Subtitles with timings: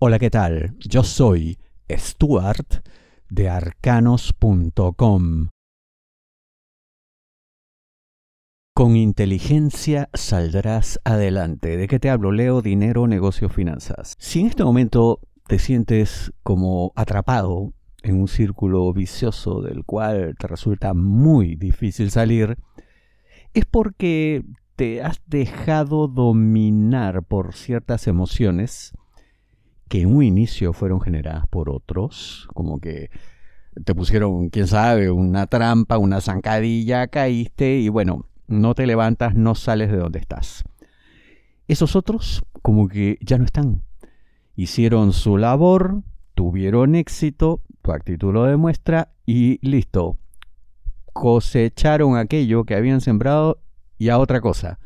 [0.00, 0.76] Hola, ¿qué tal?
[0.78, 1.58] Yo soy
[1.90, 2.86] Stuart
[3.30, 5.48] de arcanos.com.
[8.72, 11.76] Con inteligencia saldrás adelante.
[11.76, 12.30] ¿De qué te hablo?
[12.30, 14.14] Leo, dinero, negocio, finanzas.
[14.20, 17.72] Si en este momento te sientes como atrapado
[18.04, 22.56] en un círculo vicioso del cual te resulta muy difícil salir,
[23.52, 24.44] es porque
[24.76, 28.92] te has dejado dominar por ciertas emociones
[29.88, 33.10] que en un inicio fueron generadas por otros, como que
[33.84, 39.54] te pusieron, quién sabe, una trampa, una zancadilla, caíste y bueno, no te levantas, no
[39.54, 40.64] sales de donde estás.
[41.68, 43.82] Esos otros como que ya no están.
[44.56, 46.02] Hicieron su labor,
[46.34, 50.18] tuvieron éxito, tu actitud lo demuestra y listo.
[51.12, 53.60] Cosecharon aquello que habían sembrado
[53.98, 54.78] y a otra cosa.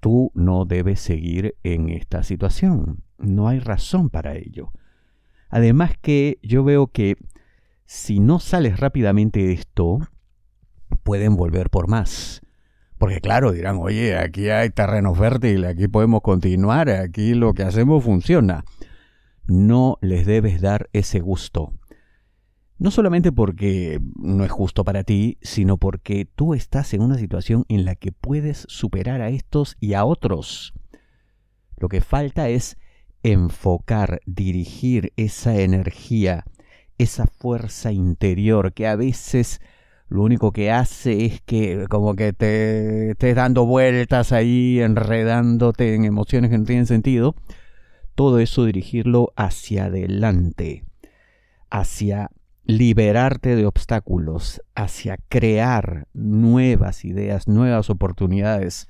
[0.00, 3.02] Tú no debes seguir en esta situación.
[3.18, 4.72] No hay razón para ello.
[5.50, 7.16] Además que yo veo que
[7.84, 9.98] si no sales rápidamente de esto,
[11.02, 12.42] pueden volver por más.
[12.98, 18.04] Porque claro, dirán, oye, aquí hay terreno fértil, aquí podemos continuar, aquí lo que hacemos
[18.04, 18.64] funciona.
[19.46, 21.72] No les debes dar ese gusto.
[22.76, 27.64] No solamente porque no es justo para ti, sino porque tú estás en una situación
[27.68, 30.74] en la que puedes superar a estos y a otros.
[31.76, 32.76] Lo que falta es
[33.32, 36.44] enfocar, dirigir esa energía,
[36.98, 39.60] esa fuerza interior que a veces
[40.08, 46.04] lo único que hace es que como que te estés dando vueltas ahí, enredándote en
[46.04, 47.34] emociones que no tienen sentido.
[48.14, 50.84] Todo eso dirigirlo hacia adelante,
[51.70, 52.30] hacia
[52.64, 58.88] liberarte de obstáculos, hacia crear nuevas ideas, nuevas oportunidades,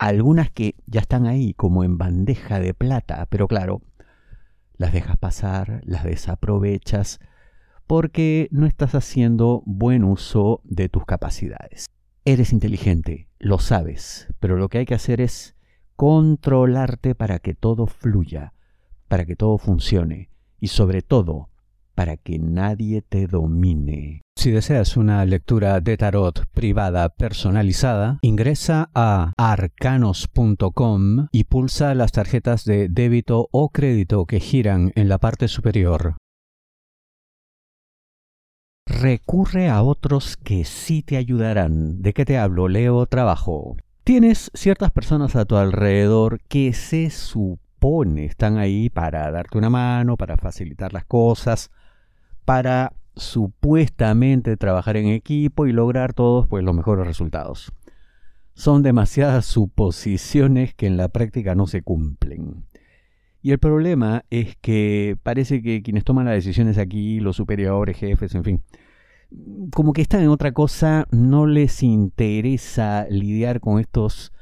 [0.00, 3.82] algunas que ya están ahí como en bandeja de plata, pero claro,
[4.78, 7.20] las dejas pasar, las desaprovechas,
[7.86, 11.84] porque no estás haciendo buen uso de tus capacidades.
[12.24, 15.54] Eres inteligente, lo sabes, pero lo que hay que hacer es
[15.96, 18.54] controlarte para que todo fluya,
[19.06, 20.30] para que todo funcione
[20.60, 21.50] y sobre todo
[21.94, 24.22] para que nadie te domine.
[24.40, 32.64] Si deseas una lectura de tarot privada personalizada, ingresa a arcanos.com y pulsa las tarjetas
[32.64, 36.16] de débito o crédito que giran en la parte superior.
[38.86, 42.00] Recurre a otros que sí te ayudarán.
[42.00, 42.68] ¿De qué te hablo?
[42.68, 43.76] Leo trabajo.
[44.04, 50.16] Tienes ciertas personas a tu alrededor que se supone están ahí para darte una mano,
[50.16, 51.70] para facilitar las cosas,
[52.46, 57.72] para supuestamente trabajar en equipo y lograr todos pues, los mejores resultados.
[58.54, 62.64] Son demasiadas suposiciones que en la práctica no se cumplen.
[63.42, 68.34] Y el problema es que parece que quienes toman las decisiones aquí, los superiores, jefes,
[68.34, 68.62] en fin,
[69.72, 74.32] como que están en otra cosa, no les interesa lidiar con estos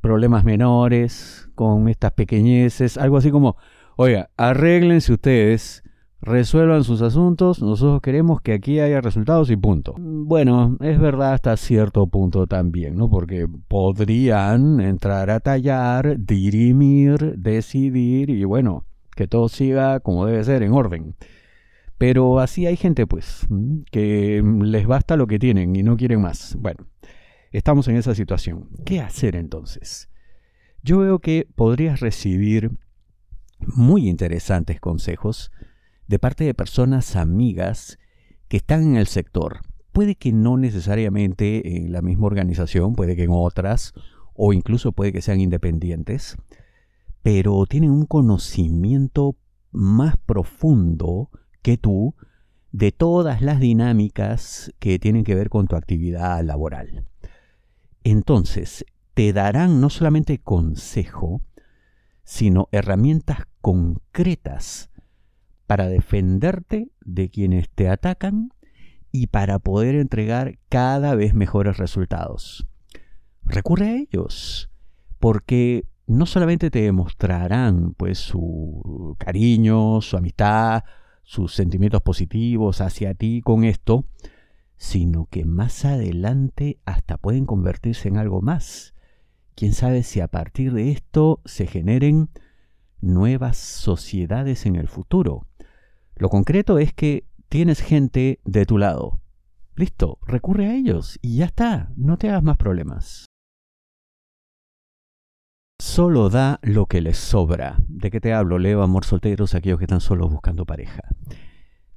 [0.00, 3.56] problemas menores, con estas pequeñeces, algo así como,
[3.96, 5.83] oiga, arréglense ustedes,
[6.24, 9.94] resuelvan sus asuntos, nosotros queremos que aquí haya resultados y punto.
[9.98, 13.10] Bueno, es verdad hasta cierto punto también, ¿no?
[13.10, 18.84] Porque podrían entrar a tallar, dirimir, decidir y bueno,
[19.14, 21.14] que todo siga como debe ser, en orden.
[21.98, 23.46] Pero así hay gente, pues,
[23.90, 26.56] que les basta lo que tienen y no quieren más.
[26.58, 26.86] Bueno,
[27.52, 28.68] estamos en esa situación.
[28.84, 30.08] ¿Qué hacer entonces?
[30.82, 32.72] Yo veo que podrías recibir
[33.60, 35.52] muy interesantes consejos
[36.06, 37.98] de parte de personas amigas
[38.48, 39.60] que están en el sector.
[39.92, 43.94] Puede que no necesariamente en la misma organización, puede que en otras,
[44.34, 46.36] o incluso puede que sean independientes,
[47.22, 49.36] pero tienen un conocimiento
[49.70, 51.30] más profundo
[51.62, 52.14] que tú
[52.72, 57.06] de todas las dinámicas que tienen que ver con tu actividad laboral.
[58.02, 58.84] Entonces,
[59.14, 61.40] te darán no solamente consejo,
[62.24, 64.90] sino herramientas concretas
[65.74, 68.52] para defenderte de quienes te atacan
[69.10, 72.68] y para poder entregar cada vez mejores resultados.
[73.42, 74.70] Recurre a ellos,
[75.18, 80.84] porque no solamente te demostrarán pues su cariño, su amistad,
[81.24, 84.06] sus sentimientos positivos hacia ti con esto,
[84.76, 88.94] sino que más adelante hasta pueden convertirse en algo más.
[89.56, 92.28] Quién sabe si a partir de esto se generen
[93.00, 95.46] nuevas sociedades en el futuro.
[96.16, 99.20] Lo concreto es que tienes gente de tu lado.
[99.76, 103.26] Listo, recurre a ellos y ya está, no te hagas más problemas.
[105.78, 107.76] solo da lo que les sobra.
[107.88, 108.58] ¿De qué te hablo?
[108.58, 111.02] Leo amor solteros, aquellos que están solos buscando pareja.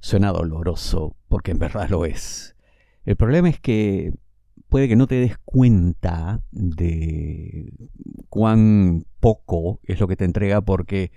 [0.00, 2.54] Suena doloroso, porque en verdad lo es.
[3.04, 4.12] El problema es que
[4.68, 7.72] puede que no te des cuenta de
[8.28, 11.10] cuán poco es lo que te entrega porque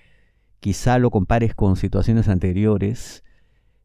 [0.60, 3.24] quizá lo compares con situaciones anteriores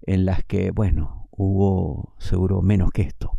[0.02, 3.38] en las que, bueno, hubo seguro menos que esto.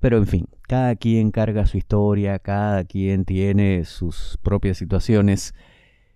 [0.00, 5.54] Pero en fin, cada quien carga su historia, cada quien tiene sus propias situaciones.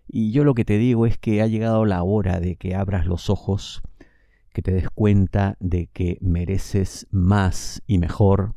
[0.08, 3.06] Y yo lo que te digo es que ha llegado la hora de que abras
[3.06, 3.82] los ojos,
[4.52, 8.54] que te des cuenta de que mereces más y mejor,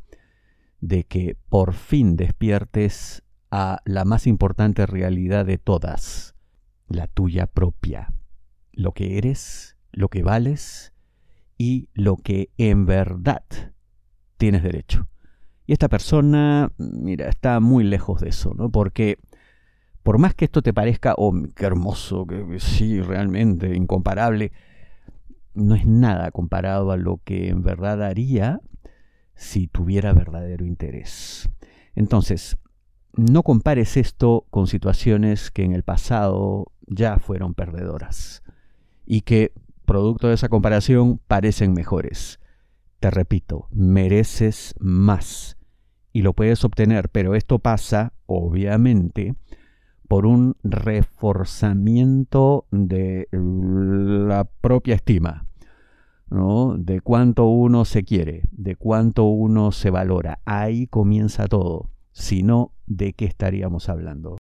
[0.79, 6.35] de que por fin despiertes a la más importante realidad de todas,
[6.87, 8.13] la tuya propia,
[8.71, 10.93] lo que eres, lo que vales
[11.57, 13.43] y lo que en verdad
[14.37, 15.07] tienes derecho.
[15.65, 18.71] Y esta persona, mira, está muy lejos de eso, ¿no?
[18.71, 19.19] Porque
[20.03, 24.53] por más que esto te parezca, oh, qué hermoso, que, sí, realmente, incomparable,
[25.53, 28.61] no es nada comparado a lo que en verdad haría
[29.35, 31.49] si tuviera verdadero interés.
[31.95, 32.57] Entonces,
[33.17, 38.43] no compares esto con situaciones que en el pasado ya fueron perdedoras
[39.05, 39.51] y que,
[39.85, 42.39] producto de esa comparación, parecen mejores.
[42.99, 45.57] Te repito, mereces más
[46.13, 49.35] y lo puedes obtener, pero esto pasa, obviamente,
[50.07, 55.47] por un reforzamiento de la propia estima,
[56.29, 56.75] ¿no?
[56.77, 60.39] de cuánto uno se quiere, de cuánto uno se valora.
[60.45, 61.89] Ahí comienza todo.
[62.13, 64.37] Si no, ¿de qué estaríamos hablando?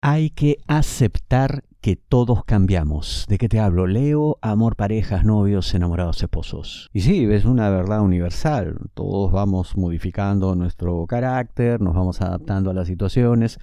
[0.00, 3.26] Hay que aceptar que todos cambiamos.
[3.28, 3.86] ¿De qué te hablo?
[3.86, 6.88] Leo, amor, parejas, novios, enamorados, esposos.
[6.92, 8.78] Y sí, es una verdad universal.
[8.94, 13.58] Todos vamos modificando nuestro carácter, nos vamos adaptando a las situaciones.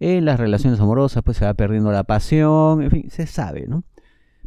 [0.00, 3.84] En las relaciones amorosas pues se va perdiendo la pasión, en fin, se sabe, ¿no?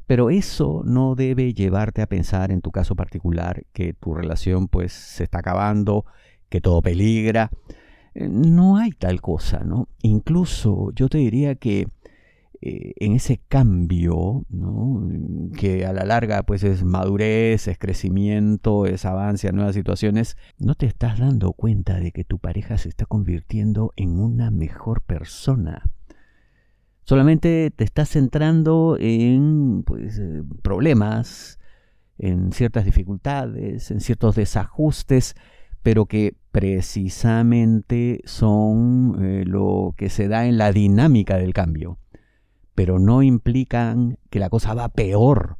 [0.07, 4.91] Pero eso no debe llevarte a pensar en tu caso particular que tu relación pues
[4.93, 6.05] se está acabando,
[6.51, 7.49] que todo peligra.
[8.13, 9.87] Eh, no hay tal cosa, ¿no?
[10.03, 11.87] Incluso yo te diría que
[12.61, 14.45] eh, en ese cambio,
[15.57, 20.75] que a la larga pues es madurez, es crecimiento, es avance a nuevas situaciones, no
[20.75, 25.89] te estás dando cuenta de que tu pareja se está convirtiendo en una mejor persona.
[27.03, 31.57] Solamente te estás centrando en pues, eh, problemas,
[32.19, 35.35] en ciertas dificultades, en ciertos desajustes,
[35.81, 41.97] pero que precisamente son eh, lo que se da en la dinámica del cambio
[42.75, 45.57] pero no implican que la cosa va peor.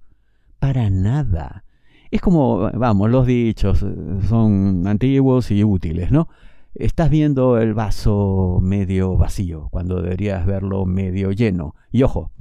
[0.60, 1.66] Para nada.
[2.12, 3.96] Es como, vamos, los dichos eh,
[4.28, 6.30] son antiguos y útiles, ¿no?
[6.74, 11.76] Estás viendo el vaso medio vacío cuando deberías verlo medio lleno.
[11.92, 12.32] Y ojo,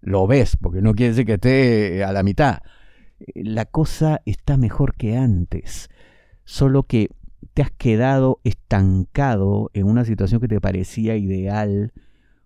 [0.00, 2.60] lo ves, porque no quiere decir que esté a la mitad.
[3.34, 5.90] La cosa está mejor que antes,
[6.44, 7.10] solo que
[7.54, 11.92] te has quedado estancado en una situación que te parecía ideal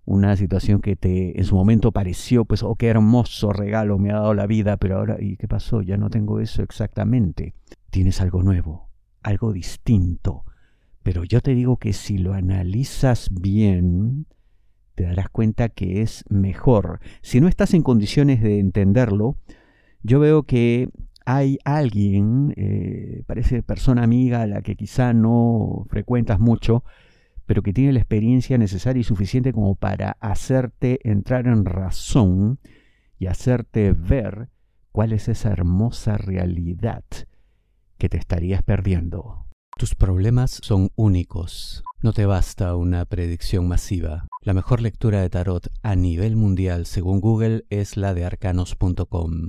[0.06, 4.14] una situación que te en su momento pareció, pues, oh, qué hermoso regalo me ha
[4.14, 5.82] dado la vida, pero ahora, ¿y qué pasó?
[5.82, 7.54] Ya no tengo eso exactamente.
[7.90, 8.88] Tienes algo nuevo,
[9.22, 10.44] algo distinto.
[11.02, 14.26] Pero yo te digo que si lo analizas bien,
[14.94, 17.00] te darás cuenta que es mejor.
[17.20, 19.36] Si no estás en condiciones de entenderlo,
[20.02, 20.88] yo veo que
[21.26, 26.84] hay alguien, eh, parece persona amiga a la que quizá no frecuentas mucho,
[27.46, 32.60] pero que tiene la experiencia necesaria y suficiente como para hacerte entrar en razón
[33.18, 34.50] y hacerte ver
[34.92, 37.04] cuál es esa hermosa realidad
[37.98, 39.46] que te estarías perdiendo.
[39.76, 41.82] Tus problemas son únicos.
[42.02, 44.26] No te basta una predicción masiva.
[44.42, 49.48] La mejor lectura de tarot a nivel mundial según Google es la de arcanos.com.